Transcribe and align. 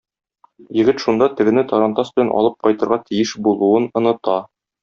Егет 0.77 1.03
шунда 1.03 1.27
тегене 1.41 1.65
тарантас 1.73 2.11
белән 2.15 2.33
алып 2.39 2.57
кайтырга 2.69 3.01
тиеш 3.11 3.39
булуын 3.49 3.91
оныта. 4.03 4.43